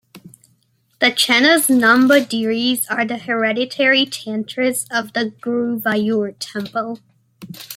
[0.97, 6.97] The Chennas Namboodiris are the hereditary Tantris of the Guruvayur temple.